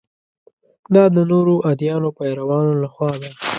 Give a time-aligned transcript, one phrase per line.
[0.95, 3.29] دا د نورو ادیانو پیروانو له خوا ده.